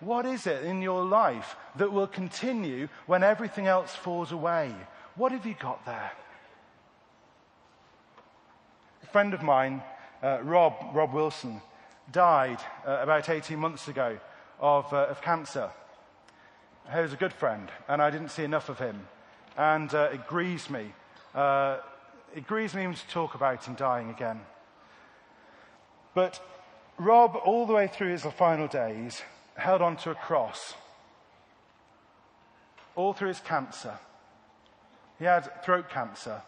[0.00, 4.74] What is it in your life that will continue when everything else falls away?
[5.14, 6.12] What have you got there?
[9.02, 9.82] A friend of mine,
[10.22, 11.62] uh, Rob, Rob Wilson,
[12.12, 14.18] died uh, about 18 months ago
[14.60, 15.70] of, uh, of cancer.
[16.92, 19.08] He was a good friend, and I didn't see enough of him.
[19.56, 20.92] And uh, it grieves me.
[21.34, 21.78] Uh,
[22.34, 24.40] it grieves me even to talk about him dying again.
[26.14, 26.40] But
[26.98, 29.22] Rob, all the way through his final days,
[29.56, 30.74] held on to a cross
[32.96, 33.94] all through his cancer.
[35.18, 36.42] He had throat cancer.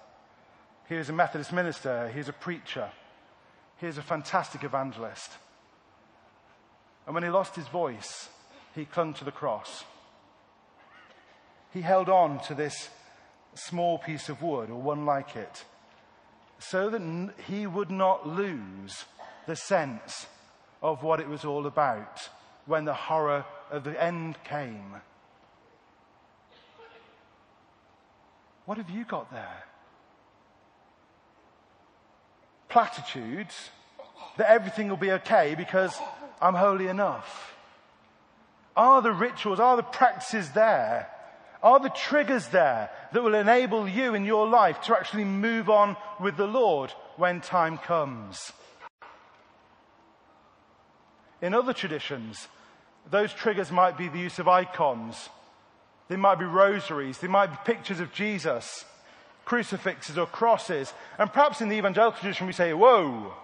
[0.89, 2.09] He was a Methodist minister.
[2.09, 2.91] He was a preacher.
[3.77, 5.31] He was a fantastic evangelist.
[7.07, 8.29] And when he lost his voice,
[8.75, 9.85] he clung to the cross.
[11.73, 12.89] He held on to this
[13.55, 15.65] small piece of wood, or one like it,
[16.59, 19.05] so that he would not lose
[19.47, 20.27] the sense
[20.83, 22.29] of what it was all about
[22.67, 24.95] when the horror of the end came.
[28.65, 29.65] What have you got there?
[32.69, 33.71] Platitudes
[34.37, 35.95] that everything will be okay because
[36.41, 37.57] I'm holy enough.
[38.77, 41.09] Are the rituals, are the practices there?
[41.63, 45.97] Are the triggers there that will enable you in your life to actually move on
[46.21, 48.53] with the Lord when time comes?
[51.43, 52.49] In other traditions,
[53.11, 55.29] those triggers might be the use of icons.
[56.09, 57.19] They might be rosaries.
[57.19, 58.85] They might be pictures of Jesus,
[59.45, 60.93] crucifixes or crosses.
[61.19, 63.35] And perhaps in the evangelical tradition we say, whoa,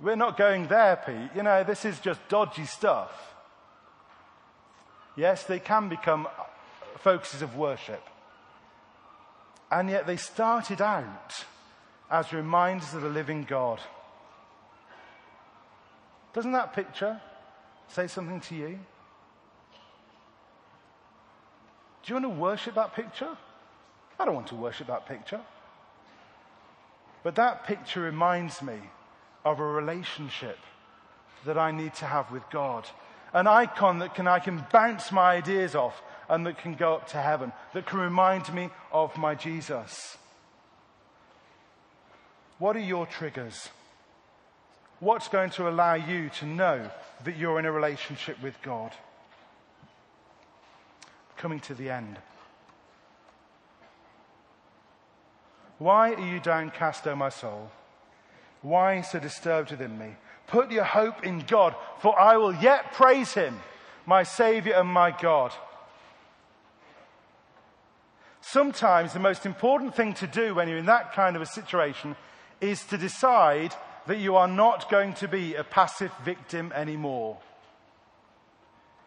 [0.00, 1.30] we're not going there, Pete.
[1.34, 3.35] You know, this is just dodgy stuff.
[5.16, 6.28] Yes, they can become
[6.98, 8.02] focuses of worship.
[9.70, 11.44] And yet they started out
[12.10, 13.80] as reminders of the living God.
[16.32, 17.20] Doesn't that picture
[17.88, 18.78] say something to you?
[22.02, 23.36] Do you want to worship that picture?
[24.20, 25.40] I don't want to worship that picture.
[27.22, 28.78] But that picture reminds me
[29.44, 30.58] of a relationship
[31.44, 32.88] that I need to have with God.
[33.36, 37.08] An icon that can, I can bounce my ideas off and that can go up
[37.08, 40.16] to heaven, that can remind me of my Jesus.
[42.58, 43.68] What are your triggers?
[45.00, 46.90] What's going to allow you to know
[47.24, 48.92] that you're in a relationship with God?
[51.36, 52.16] Coming to the end.
[55.78, 57.70] Why are you downcast, O my soul?
[58.62, 60.16] Why so disturbed within me?
[60.46, 63.58] Put your hope in God, for I will yet praise him,
[64.04, 65.52] my Savior and my God.
[68.40, 72.14] Sometimes the most important thing to do when you're in that kind of a situation
[72.60, 73.74] is to decide
[74.06, 77.38] that you are not going to be a passive victim anymore.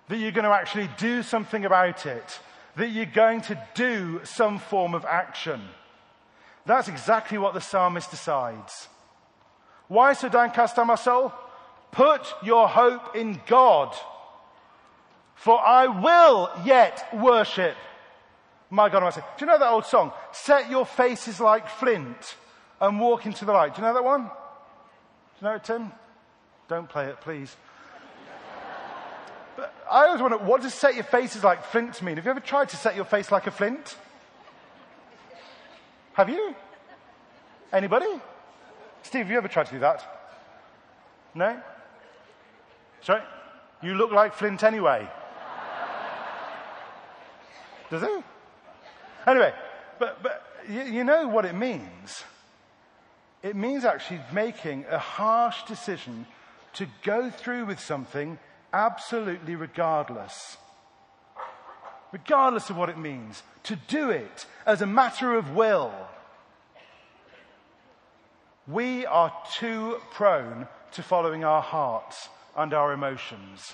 [0.10, 2.40] That you're going to actually do something about it.
[2.76, 5.62] That you're going to do some form of action.
[6.66, 8.90] That's exactly what the psalmist decides.
[9.90, 11.34] Why so downcast am my soul?
[11.92, 13.94] Put your hope in God.
[15.36, 17.76] For I will yet worship
[18.70, 19.14] my God.
[19.14, 20.14] Do you know that old song?
[20.32, 22.36] Set your faces like flint
[22.80, 23.76] and walk into the light.
[23.76, 24.24] Do you know that one?
[24.24, 24.30] Do
[25.42, 25.92] you know it, Tim?
[26.68, 27.56] Don't play it, please.
[29.58, 32.18] But I always wonder, what does set your faces like flint mean?
[32.18, 33.98] Have you ever tried to set your face like a flint?
[36.14, 36.56] Have you?
[37.74, 38.22] Anybody?
[39.04, 40.04] Steve, have you ever tried to do that?
[41.34, 41.62] No?
[43.02, 43.22] Sorry?
[43.82, 45.08] You look like Flint anyway.
[47.90, 48.24] Does it?
[49.26, 49.54] Anyway,
[49.98, 52.24] but, but you, you know what it means.
[53.42, 56.28] It means actually making a harsh decision
[56.74, 58.38] to go through with something
[58.74, 60.58] absolutely regardless.
[62.12, 63.44] Regardless of what it means.
[63.64, 65.94] To do it as a matter of will.
[68.70, 73.74] We are too prone to following our hearts and our emotions.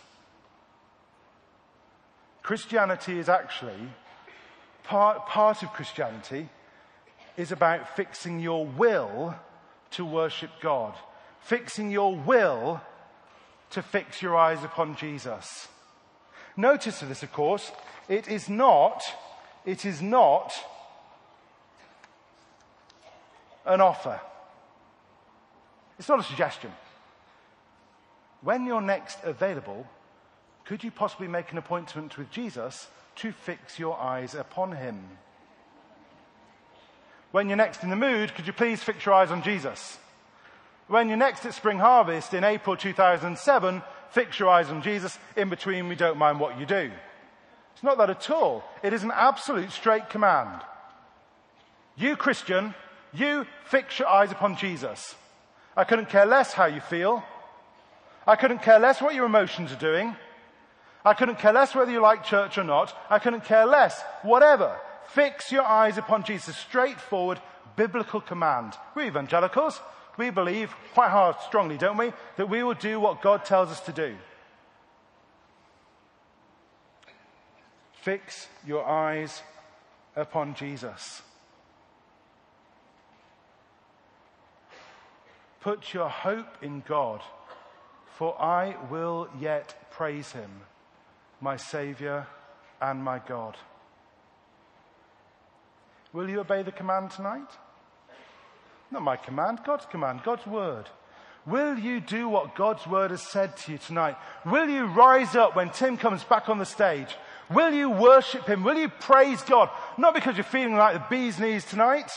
[2.44, 3.90] Christianity is actually,
[4.86, 6.48] part, part of Christianity
[7.36, 9.36] is about fixing your will
[9.92, 10.94] to worship God.
[11.42, 12.80] Fixing your will
[13.72, 15.68] to fix your eyes upon Jesus.
[16.56, 17.70] Notice this, of course,
[18.08, 19.04] it is not,
[19.66, 20.54] it is not
[23.66, 24.22] an offer.
[25.98, 26.72] It's not a suggestion.
[28.42, 29.88] When you're next available,
[30.66, 32.88] could you possibly make an appointment with Jesus
[33.18, 35.02] to fix your eyes upon him?
[37.32, 39.98] When you're next in the mood, could you please fix your eyes on Jesus?
[40.88, 43.82] When you're next at Spring Harvest in April 2007,
[44.12, 45.18] fix your eyes on Jesus.
[45.36, 46.92] In between, we don't mind what you do.
[47.74, 48.64] It's not that at all.
[48.84, 50.62] It is an absolute straight command.
[51.98, 52.74] You, Christian,
[53.14, 55.16] you fix your eyes upon Jesus.
[55.76, 57.24] I couldn't care less how you feel.
[58.26, 60.16] I couldn't care less what your emotions are doing.
[61.04, 62.98] I couldn't care less whether you like church or not.
[63.10, 64.02] I couldn't care less.
[64.24, 64.76] Whatever.
[65.10, 66.58] Fix your eyes upon Jesus.
[66.58, 67.40] Straightforward
[67.76, 68.74] biblical command.
[68.96, 69.80] We evangelicals,
[70.18, 73.82] we believe quite hard, strongly, don't we, that we will do what God tells us
[73.82, 74.16] to do.
[78.02, 79.42] Fix your eyes
[80.16, 81.22] upon Jesus.
[85.66, 87.22] Put your hope in God,
[88.20, 90.62] for I will yet praise him,
[91.42, 92.28] my Saviour
[92.80, 93.58] and my God.
[96.14, 97.50] Will you obey the command tonight?
[98.92, 100.86] Not my command, God's command, God's word.
[101.48, 104.18] Will you do what God's word has said to you tonight?
[104.46, 107.10] Will you rise up when Tim comes back on the stage?
[107.50, 108.64] Will you worship him?
[108.64, 109.72] Will you praise God?
[109.98, 112.12] Not because you're feeling like the bee's knees tonight,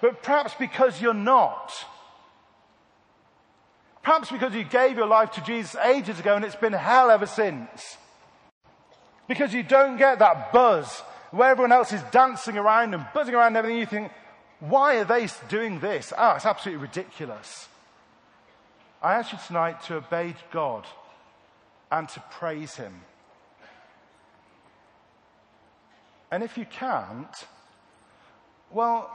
[0.00, 1.72] but perhaps because you're not.
[4.02, 7.26] Perhaps because you gave your life to Jesus ages ago and it's been hell ever
[7.26, 7.98] since.
[9.26, 13.48] Because you don't get that buzz where everyone else is dancing around and buzzing around
[13.48, 13.78] and everything.
[13.78, 14.12] You think,
[14.60, 16.12] why are they doing this?
[16.16, 17.68] Ah, it's absolutely ridiculous.
[19.02, 20.86] I ask you tonight to obey God
[21.92, 23.02] and to praise Him.
[26.30, 27.34] And if you can't,
[28.70, 29.10] well,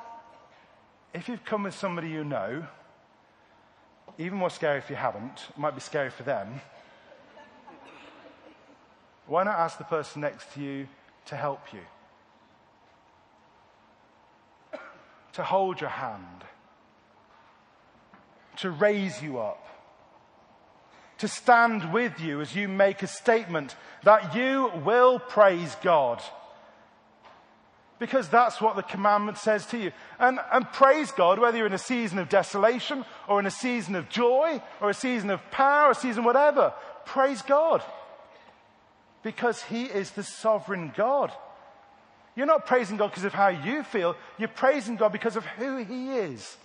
[1.13, 2.65] if you've come with somebody you know,
[4.17, 6.61] even more scary if you haven't, it might be scary for them.
[9.27, 10.87] Why not ask the person next to you
[11.25, 11.79] to help you?
[15.33, 16.43] To hold your hand,
[18.57, 19.65] to raise you up,
[21.19, 26.21] to stand with you as you make a statement that you will praise God
[28.03, 29.93] because that's what the commandment says to you.
[30.19, 33.95] And, and praise God, whether you're in a season of desolation or in a season
[33.95, 36.73] of joy or a season of power a season whatever.
[37.05, 37.81] Praise God.
[39.23, 41.31] Because He is the sovereign God.
[42.35, 44.17] You're not praising God because of how you feel.
[44.37, 46.57] You're praising God because of who He is.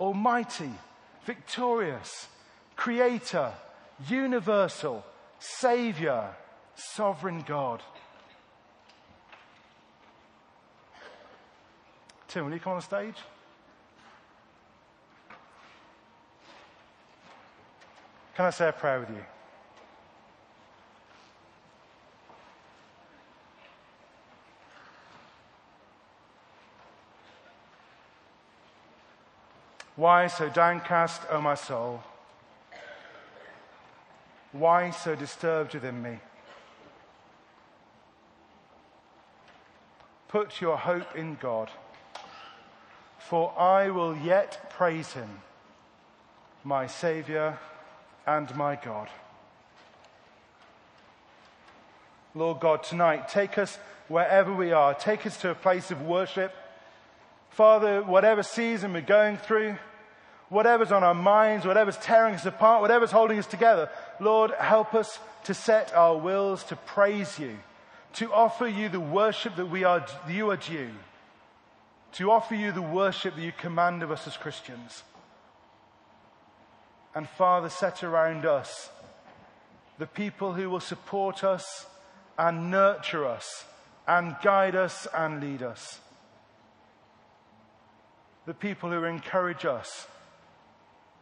[0.00, 0.72] Almighty,
[1.26, 2.26] victorious,
[2.74, 3.52] creator,
[4.08, 5.04] universal,
[5.38, 6.30] savior,
[6.74, 7.82] sovereign God.
[12.34, 13.14] Tim, will you come on the stage?
[18.34, 19.24] Can I say a prayer with you?
[29.94, 32.02] Why so downcast, O my soul?
[34.50, 36.18] Why so disturbed within me?
[40.26, 41.70] Put your hope in God
[43.34, 45.28] for I will yet praise him,
[46.62, 47.58] my Saviour
[48.24, 49.08] and my God.
[52.32, 53.76] Lord God, tonight, take us
[54.06, 54.94] wherever we are.
[54.94, 56.54] Take us to a place of worship.
[57.50, 59.78] Father, whatever season we're going through,
[60.48, 65.18] whatever's on our minds, whatever's tearing us apart, whatever's holding us together, Lord, help us
[65.42, 67.58] to set our wills to praise you,
[68.12, 70.90] to offer you the worship that we are, you are due
[72.14, 75.02] to offer you the worship that you command of us as Christians.
[77.14, 78.90] And Father, set around us
[79.98, 81.86] the people who will support us
[82.38, 83.64] and nurture us
[84.06, 86.00] and guide us and lead us.
[88.46, 90.06] The people who encourage us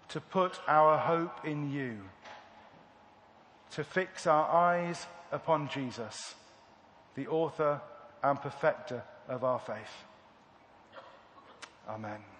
[0.08, 1.98] to put our hope in you,
[3.70, 6.34] to fix our eyes upon Jesus,
[7.14, 7.80] the author
[8.22, 10.04] and perfecter of our faith.
[11.88, 12.31] Amen.